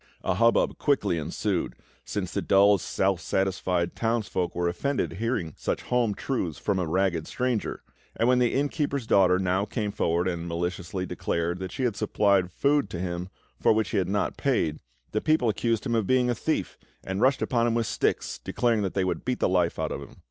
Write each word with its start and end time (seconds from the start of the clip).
A 0.23 0.33
hubbub 0.33 0.79
quickly 0.79 1.19
ensued, 1.19 1.75
since 2.03 2.31
the 2.31 2.41
dull, 2.41 2.79
self 2.79 3.21
satisfied 3.21 3.95
townsfolk 3.95 4.55
were 4.55 4.67
offended 4.67 5.11
at 5.13 5.17
hearing 5.19 5.53
such 5.55 5.83
home 5.83 6.15
truths 6.15 6.57
from 6.57 6.79
a 6.79 6.87
ragged 6.87 7.27
stranger; 7.27 7.83
and 8.15 8.27
when 8.27 8.39
the 8.39 8.51
inn 8.55 8.67
keeper's 8.67 9.05
daughter 9.05 9.37
now 9.37 9.63
came 9.63 9.91
forward 9.91 10.27
and 10.27 10.47
maliciously 10.47 11.05
declared 11.05 11.59
that 11.59 11.71
she 11.71 11.83
had 11.83 11.95
supplied 11.95 12.51
food 12.51 12.89
to 12.89 12.99
him 12.99 13.29
for 13.59 13.73
which 13.73 13.91
he 13.91 13.97
had 13.99 14.09
not 14.09 14.37
paid, 14.37 14.79
the 15.11 15.21
people 15.21 15.49
accused 15.49 15.85
him 15.85 15.93
of 15.93 16.07
being 16.07 16.31
a 16.31 16.33
thief, 16.33 16.79
and 17.03 17.21
rushed 17.21 17.43
upon 17.43 17.67
him 17.67 17.75
with 17.75 17.85
sticks, 17.85 18.39
declaring 18.39 18.81
that 18.81 18.95
they 18.95 19.03
would 19.03 19.23
beat 19.23 19.39
the 19.39 19.47
life 19.47 19.77
out 19.77 19.91
of 19.91 20.01
him. 20.01 20.17